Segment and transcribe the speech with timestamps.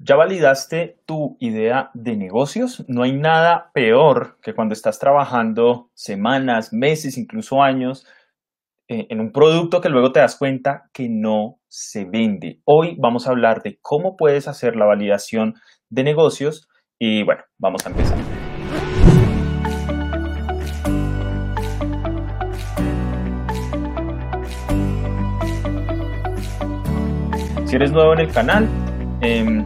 [0.00, 2.84] ¿Ya validaste tu idea de negocios?
[2.86, 8.06] No hay nada peor que cuando estás trabajando semanas, meses, incluso años
[8.86, 12.60] eh, en un producto que luego te das cuenta que no se vende.
[12.64, 15.56] Hoy vamos a hablar de cómo puedes hacer la validación
[15.90, 18.18] de negocios y bueno, vamos a empezar.
[27.66, 28.68] Si eres nuevo en el canal,
[29.20, 29.64] eh,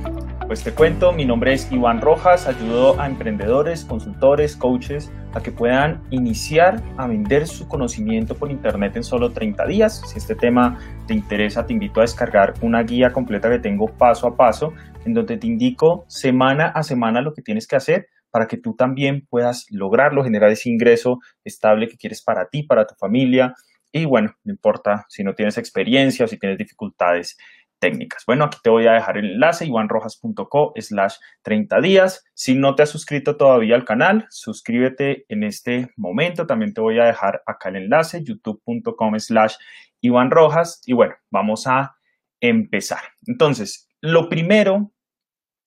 [0.52, 5.50] pues te cuento, mi nombre es Iván Rojas, ayudo a emprendedores, consultores, coaches a que
[5.50, 10.02] puedan iniciar a vender su conocimiento por internet en solo 30 días.
[10.04, 14.26] Si este tema te interesa, te invito a descargar una guía completa que tengo paso
[14.26, 14.74] a paso,
[15.06, 18.74] en donde te indico semana a semana lo que tienes que hacer para que tú
[18.76, 23.54] también puedas lograrlo, generar ese ingreso estable que quieres para ti, para tu familia.
[23.90, 27.38] Y bueno, no importa si no tienes experiencia o si tienes dificultades
[27.82, 28.22] técnicas.
[28.28, 32.24] Bueno, aquí te voy a dejar el enlace, ivanrojas.co slash 30 días.
[32.32, 36.46] Si no te has suscrito todavía al canal, suscríbete en este momento.
[36.46, 39.56] También te voy a dejar acá el enlace, youtube.com slash
[40.00, 40.80] ivanrojas.
[40.86, 41.96] Y bueno, vamos a
[42.40, 43.02] empezar.
[43.26, 44.92] Entonces, lo primero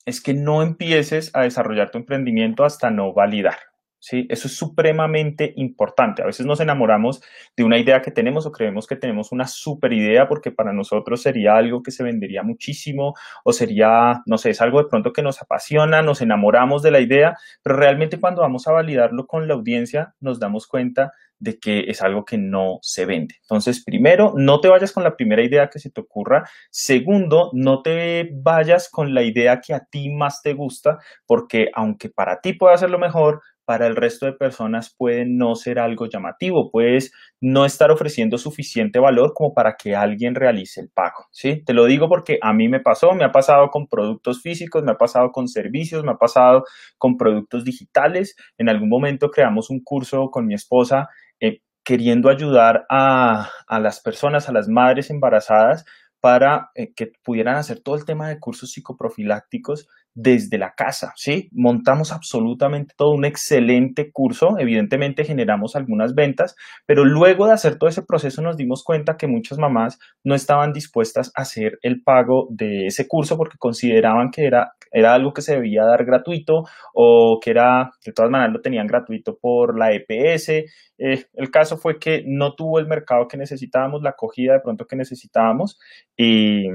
[0.05, 3.57] es que no empieces a desarrollar tu emprendimiento hasta no validar.
[4.05, 4.27] ¿Sí?
[4.29, 6.21] Eso es supremamente importante.
[6.21, 7.23] A veces nos enamoramos
[7.57, 11.23] de una idea que tenemos o creemos que tenemos una super idea porque para nosotros
[11.23, 15.23] sería algo que se vendería muchísimo o sería, no sé, es algo de pronto que
[15.23, 19.55] nos apasiona, nos enamoramos de la idea, pero realmente cuando vamos a validarlo con la
[19.55, 23.35] audiencia nos damos cuenta de que es algo que no se vende.
[23.41, 26.47] Entonces, primero, no te vayas con la primera idea que se te ocurra.
[26.69, 32.09] Segundo, no te vayas con la idea que a ti más te gusta, porque aunque
[32.09, 36.05] para ti pueda ser lo mejor, para el resto de personas puede no ser algo
[36.05, 41.63] llamativo, puedes no estar ofreciendo suficiente valor como para que alguien realice el pago, ¿sí?
[41.65, 44.91] Te lo digo porque a mí me pasó, me ha pasado con productos físicos, me
[44.91, 46.63] ha pasado con servicios, me ha pasado
[46.97, 48.35] con productos digitales.
[48.57, 53.99] En algún momento creamos un curso con mi esposa eh, queriendo ayudar a, a las
[53.99, 55.85] personas, a las madres embarazadas,
[56.25, 61.49] para eh, que pudieran hacer todo el tema de cursos psicoprofilácticos desde la casa, ¿sí?
[61.51, 66.55] Montamos absolutamente todo un excelente curso, evidentemente generamos algunas ventas,
[66.85, 70.71] pero luego de hacer todo ese proceso nos dimos cuenta que muchas mamás no estaban
[70.71, 75.41] dispuestas a hacer el pago de ese curso porque consideraban que era, era algo que
[75.41, 79.91] se debía dar gratuito o que era, de todas maneras lo tenían gratuito por la
[79.91, 80.49] EPS.
[80.97, 84.85] Eh, el caso fue que no tuvo el mercado que necesitábamos, la acogida de pronto
[84.85, 85.77] que necesitábamos
[86.15, 86.67] y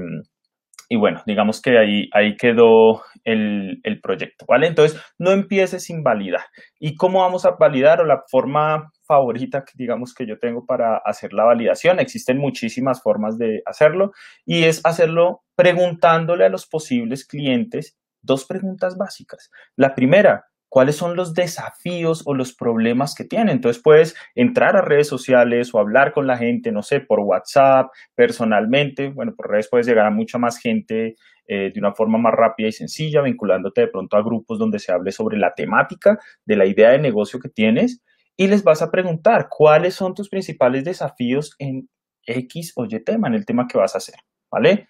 [0.91, 4.67] y bueno, digamos que ahí, ahí quedó el, el, proyecto, ¿vale?
[4.67, 6.41] Entonces, no empieces sin validar.
[6.81, 8.01] ¿Y cómo vamos a validar?
[8.01, 13.01] O la forma favorita, que digamos, que yo tengo para hacer la validación, existen muchísimas
[13.01, 14.11] formas de hacerlo,
[14.45, 19.49] y es hacerlo preguntándole a los posibles clientes dos preguntas básicas.
[19.77, 23.49] La primera, cuáles son los desafíos o los problemas que tienen.
[23.49, 27.91] Entonces puedes entrar a redes sociales o hablar con la gente, no sé, por WhatsApp,
[28.15, 29.09] personalmente.
[29.09, 32.69] Bueno, por redes puedes llegar a mucha más gente eh, de una forma más rápida
[32.69, 36.65] y sencilla, vinculándote de pronto a grupos donde se hable sobre la temática de la
[36.65, 38.01] idea de negocio que tienes
[38.37, 41.89] y les vas a preguntar cuáles son tus principales desafíos en
[42.25, 44.15] X o Y tema, en el tema que vas a hacer,
[44.49, 44.87] ¿vale?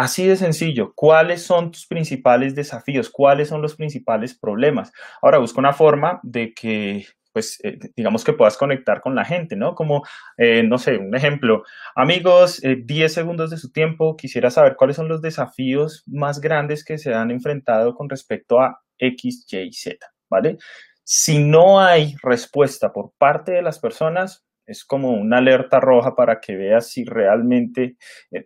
[0.00, 3.10] Así de sencillo, ¿cuáles son tus principales desafíos?
[3.10, 4.92] ¿Cuáles son los principales problemas?
[5.20, 9.56] Ahora busca una forma de que, pues, eh, digamos que puedas conectar con la gente,
[9.56, 9.74] ¿no?
[9.74, 10.02] Como,
[10.38, 14.96] eh, no sé, un ejemplo, amigos, 10 eh, segundos de su tiempo, quisiera saber cuáles
[14.96, 19.98] son los desafíos más grandes que se han enfrentado con respecto a X, Y, Z,
[20.30, 20.56] ¿vale?
[21.04, 26.40] Si no hay respuesta por parte de las personas, es como una alerta roja para
[26.40, 27.96] que veas si realmente,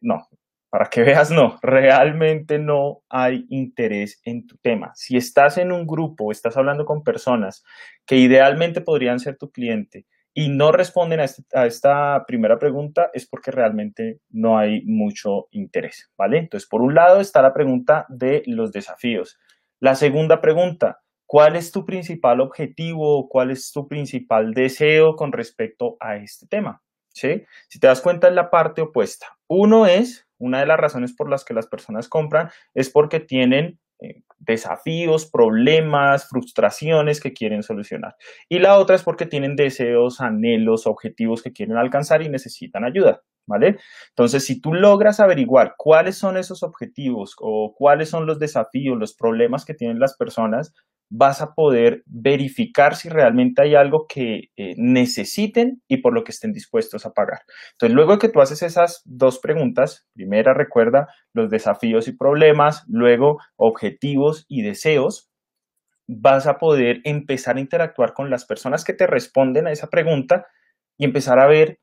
[0.01, 0.27] no,
[0.75, 4.91] para que veas, no, realmente no hay interés en tu tema.
[4.97, 7.63] Si estás en un grupo, estás hablando con personas
[8.05, 13.09] que idealmente podrían ser tu cliente y no responden a, este, a, esta primera pregunta,
[13.15, 16.39] es porque realmente no hay mucho interés, ¿vale?
[16.39, 19.39] Entonces, por un lado está la pregunta de los desafíos.
[19.79, 23.29] La segunda pregunta, ¿cuál es tu principal objetivo?
[23.29, 26.83] ¿Cuál es tu principal deseo con respecto a este tema?
[27.11, 27.45] ¿Sí?
[27.69, 29.39] Si te das cuenta, es la parte opuesta.
[29.47, 33.79] Uno es una de las razones por las que las personas compran es porque tienen
[34.01, 38.17] eh, desafíos, problemas, frustraciones que quieren solucionar.
[38.49, 43.23] Y la otra es porque tienen deseos, anhelos, objetivos que quieren alcanzar y necesitan ayuda,
[43.47, 43.79] ¿vale?
[44.11, 49.15] Entonces, si tú logras averiguar cuáles son esos objetivos o cuáles son los desafíos, los
[49.15, 50.75] problemas que tienen las personas,
[51.11, 56.33] vas a poder verificar si realmente hay algo que eh, necesiten y por lo que
[56.33, 57.41] estén dispuestos a pagar.
[57.73, 62.85] Entonces, luego de que tú haces esas dos preguntas, primera recuerda los desafíos y problemas,
[62.89, 65.31] luego objetivos y deseos,
[66.07, 70.47] vas a poder empezar a interactuar con las personas que te responden a esa pregunta
[70.99, 71.81] y empezar a ver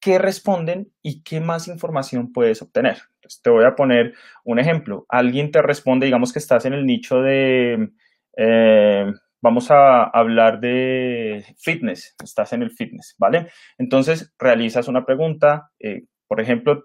[0.00, 2.98] qué responden y qué más información puedes obtener.
[3.42, 4.14] Te voy a poner
[4.44, 5.06] un ejemplo.
[5.08, 7.88] Alguien te responde, digamos que estás en el nicho de,
[8.36, 13.48] eh, vamos a hablar de fitness, estás en el fitness, ¿vale?
[13.78, 16.84] Entonces, realizas una pregunta, eh, por ejemplo,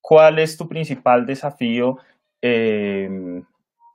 [0.00, 1.98] ¿cuál es tu principal desafío
[2.40, 3.08] eh,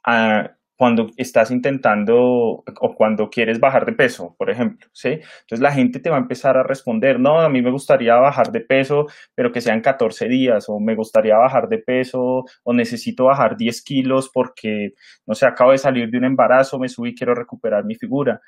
[0.05, 5.09] a, cuando estás intentando o cuando quieres bajar de peso, por ejemplo, ¿sí?
[5.09, 8.51] Entonces la gente te va a empezar a responder, no, a mí me gustaría bajar
[8.51, 13.25] de peso, pero que sean 14 días, o me gustaría bajar de peso, o necesito
[13.25, 14.93] bajar 10 kilos porque,
[15.25, 18.39] no sé, acabo de salir de un embarazo, me subí, quiero recuperar mi figura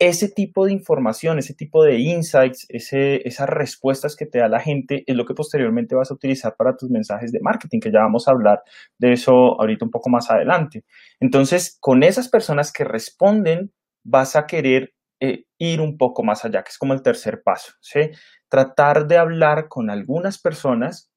[0.00, 4.58] ese tipo de información, ese tipo de insights, ese, esas respuestas que te da la
[4.58, 8.00] gente es lo que posteriormente vas a utilizar para tus mensajes de marketing, que ya
[8.00, 8.62] vamos a hablar
[8.96, 10.84] de eso ahorita un poco más adelante.
[11.20, 16.62] Entonces, con esas personas que responden, vas a querer eh, ir un poco más allá,
[16.62, 18.10] que es como el tercer paso, ¿sí?
[18.48, 21.09] Tratar de hablar con algunas personas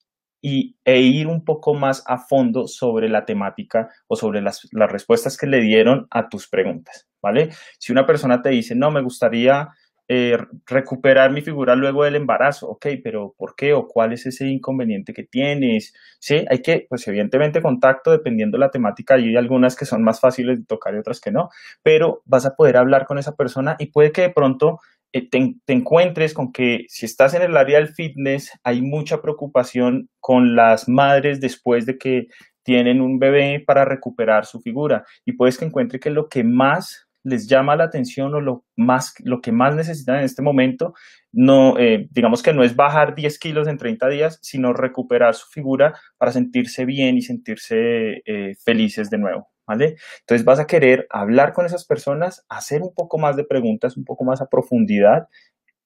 [0.44, 4.92] y, e ir un poco más a fondo sobre la temática o sobre las, las
[4.92, 7.07] respuestas que le dieron a tus preguntas.
[7.22, 7.50] ¿vale?
[7.80, 9.69] Si una persona te dice, no, me gustaría
[10.10, 13.72] eh, recuperar mi figura luego del embarazo, ok, pero ¿por qué?
[13.72, 15.94] ¿O cuál es ese inconveniente que tienes?
[16.19, 20.19] Sí, hay que, pues evidentemente contacto dependiendo de la temática, hay algunas que son más
[20.19, 21.50] fáciles de tocar y otras que no,
[21.81, 24.80] pero vas a poder hablar con esa persona y puede que de pronto
[25.21, 30.10] te, te, encuentres con que si estás en el área del fitness, hay mucha preocupación
[30.19, 32.27] con las madres después de que
[32.63, 37.07] tienen un bebé para recuperar su figura y puedes que encuentre que lo que más
[37.24, 40.94] les llama la atención o lo, más, lo que más necesitan en este momento,
[41.31, 45.48] no, eh, digamos que no es bajar 10 kilos en 30 días, sino recuperar su
[45.48, 49.53] figura para sentirse bien y sentirse eh, felices de nuevo.
[49.65, 49.95] ¿Vale?
[50.19, 54.04] Entonces vas a querer hablar con esas personas, hacer un poco más de preguntas, un
[54.04, 55.27] poco más a profundidad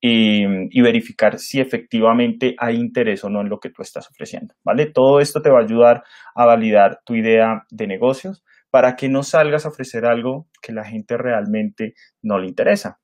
[0.01, 4.87] y, verificar si efectivamente hay interés o no en lo que tú estás ofreciendo, ¿vale?
[4.87, 6.03] Todo esto te va a ayudar
[6.35, 10.83] a validar tu idea de negocios, para que no salgas a ofrecer algo que la
[10.83, 12.99] gente realmente no le interesa.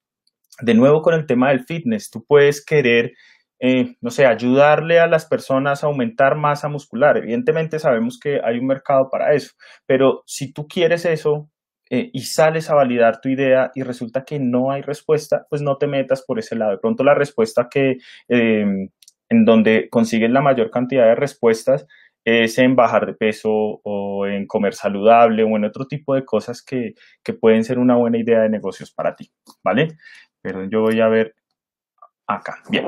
[0.62, 3.14] De nuevo con el tema del fitness, tú puedes querer,
[3.66, 7.16] eh, no sé, ayudarle a las personas a aumentar masa muscular.
[7.16, 9.54] Evidentemente sabemos que hay un mercado para eso,
[9.86, 11.50] pero si tú quieres eso,
[11.90, 15.78] eh, y sales a validar tu idea y resulta que no hay respuesta, pues no
[15.78, 16.72] te metas por ese lado.
[16.72, 18.90] De pronto la respuesta que em,
[19.30, 21.88] en donde consiguen la mayor cantidad de respuestas
[22.26, 26.62] es en bajar de peso o en comer saludable o en otro tipo de cosas
[26.62, 29.32] que, que pueden ser una buena idea de negocios para ti,
[29.64, 29.88] ¿vale?
[30.42, 31.36] Pero yo voy a ver
[32.28, 32.58] acá.
[32.70, 32.88] Bien.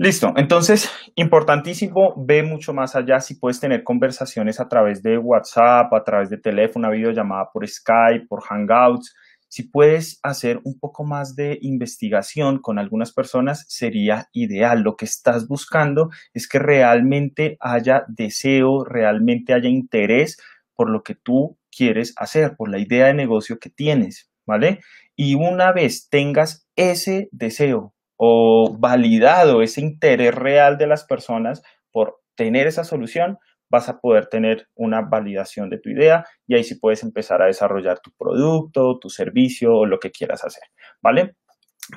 [0.00, 5.92] Listo, entonces, importantísimo, ve mucho más allá si puedes tener conversaciones a través de WhatsApp,
[5.92, 9.12] a través de teléfono, una videollamada por Skype, por Hangouts,
[9.48, 14.82] si puedes hacer un poco más de investigación con algunas personas, sería ideal.
[14.82, 20.38] Lo que estás buscando es que realmente haya deseo, realmente haya interés
[20.76, 24.80] por lo que tú quieres hacer, por la idea de negocio que tienes, ¿vale?
[25.16, 31.62] Y una vez tengas ese deseo o validado ese interés real de las personas
[31.92, 33.38] por tener esa solución,
[33.70, 37.46] vas a poder tener una validación de tu idea y ahí sí puedes empezar a
[37.46, 40.64] desarrollar tu producto, tu servicio o lo que quieras hacer,
[41.02, 41.36] ¿vale?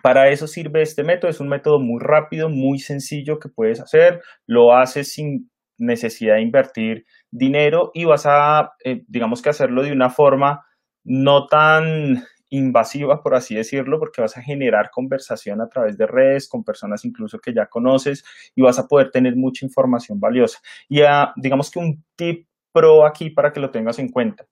[0.03, 4.22] Para eso sirve este método, es un método muy rápido, muy sencillo que puedes hacer,
[4.46, 9.91] lo haces sin necesidad de invertir dinero y vas a, eh, digamos que hacerlo de
[9.91, 10.65] una forma
[11.03, 16.48] no tan invasiva, por así decirlo, porque vas a generar conversación a través de redes
[16.48, 18.24] con personas incluso que ya conoces
[18.55, 20.60] y vas a poder tener mucha información valiosa.
[20.88, 24.46] Y a, digamos que un tip pro aquí para que lo tengas en cuenta.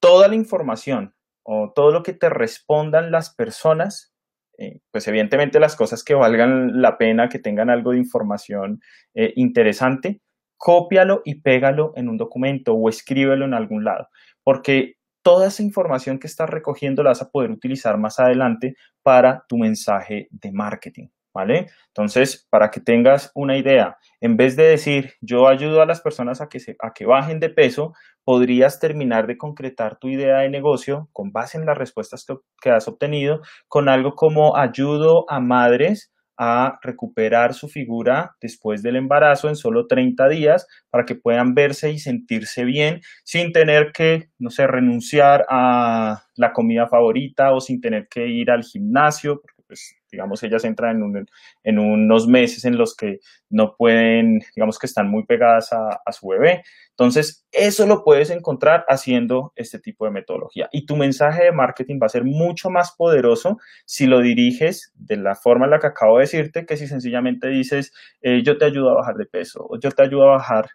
[0.00, 4.12] Toda la información o todo lo que te respondan las personas,
[4.58, 8.80] eh, pues evidentemente las cosas que valgan la pena, que tengan algo de información
[9.14, 10.20] eh, interesante,
[10.56, 14.08] cópialo y pégalo en un documento o escríbelo en algún lado,
[14.42, 14.95] porque
[15.26, 19.58] toda esa información que estás recogiendo la vas a poder utilizar más adelante para tu
[19.58, 21.08] mensaje de marketing.
[21.34, 21.66] ¿Vale?
[21.88, 26.40] Entonces, para que tengas una idea, en vez de decir yo ayudo a las personas
[26.40, 27.92] a que, se, a que bajen de peso,
[28.24, 32.70] podrías terminar de concretar tu idea de negocio con base en las respuestas que, que
[32.70, 39.48] has obtenido con algo como ayudo a madres a recuperar su figura después del embarazo
[39.48, 44.50] en solo 30 días para que puedan verse y sentirse bien sin tener que, no
[44.50, 49.95] sé, renunciar a la comida favorita o sin tener que ir al gimnasio, porque pues
[50.10, 51.26] digamos ellas entran en,
[51.64, 56.28] en unos meses en los que no pueden, digamos que están muy pegadas a, su
[56.28, 56.62] bebé.
[56.90, 60.68] Entonces, eso lo puedes encontrar haciendo este tipo de metodología.
[60.72, 65.16] Y tu mensaje de marketing va a ser mucho más poderoso si lo diriges de
[65.16, 68.64] la forma en la que acabo de decirte, que si sencillamente dices, eh, yo te
[68.64, 70.70] ayudo a bajar de peso o yo te ayudo a bajar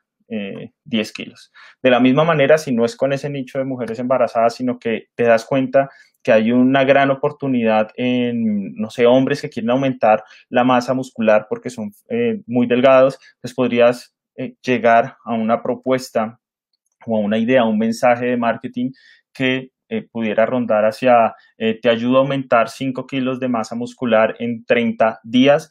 [0.85, 1.51] 10 eh, kilos.
[1.83, 5.09] De la misma manera, si no es con ese nicho de mujeres embarazadas, sino que
[5.15, 5.89] te das cuenta
[6.23, 11.47] que hay una gran oportunidad en, no sé, hombres que quieren aumentar la masa muscular
[11.49, 16.39] porque son eh, muy delgados, pues podrías eh, llegar a una propuesta
[17.05, 18.91] o a una idea, un mensaje de marketing
[19.33, 19.71] que
[20.13, 25.69] pudiera rondar hacia, te ayuda a aumentar 5 kilos de masa muscular en 30 días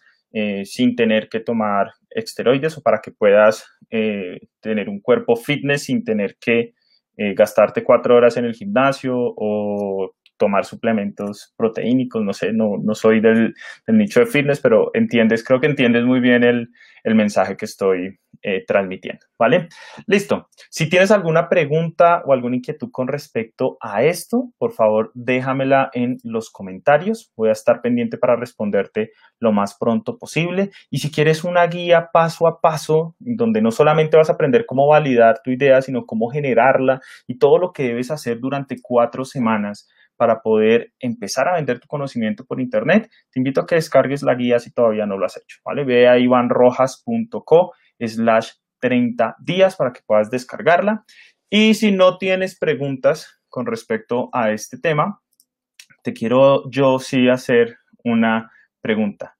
[0.64, 6.04] sin tener que tomar esteroides o para que puedas eh, tener un cuerpo fitness sin
[6.04, 6.74] tener que
[7.16, 13.20] eh, gastarte cuatro horas en el gimnasio o tomar suplementos proteínicos, no sé, no, soy
[13.20, 13.54] del,
[13.86, 16.70] nicho de fitness, pero entiendes, creo que entiendes muy bien el,
[17.04, 19.68] el mensaje que estoy eh, transmitiendo, ¿vale?
[20.06, 20.48] Listo.
[20.70, 26.16] Si tienes alguna pregunta o alguna inquietud con respecto a esto, por favor, déjamela en
[26.24, 27.30] los comentarios.
[27.36, 30.70] Voy a estar pendiente para responderte lo más pronto posible.
[30.88, 34.86] Y si quieres una guía paso a paso, donde no solamente vas a aprender cómo
[34.86, 39.86] validar tu idea, sino cómo generarla y todo lo que debes hacer durante cuatro semanas
[40.20, 44.34] para poder empezar a vender tu conocimiento por internet, te invito a que descargues la
[44.34, 45.82] guía si todavía no lo has hecho, ¿vale?
[45.82, 48.50] Ve a ivanrojas.co slash
[48.80, 51.04] 30 días para que puedas descargarla.
[51.48, 55.22] Y si no tienes preguntas con respecto a este tema,
[56.02, 59.38] te quiero yo sí hacer una pregunta.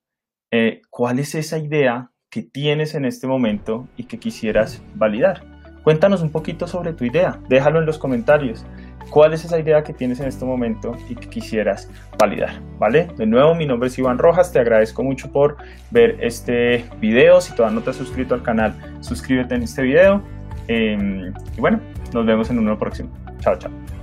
[0.51, 5.43] Eh, ¿Cuál es esa idea que tienes en este momento y que quisieras validar?
[5.85, 8.65] Cuéntanos un poquito sobre tu idea, déjalo en los comentarios.
[9.09, 12.61] ¿Cuál es esa idea que tienes en este momento y que quisieras validar?
[12.79, 13.09] ¿Vale?
[13.17, 15.57] De nuevo, mi nombre es Iván Rojas, te agradezco mucho por
[15.91, 17.41] ver este video.
[17.41, 20.23] Si todavía no te has suscrito al canal, suscríbete en este video.
[20.69, 21.81] Em, y bueno,
[22.13, 23.11] nos vemos en uno próximo.
[23.41, 24.00] Chao, chao.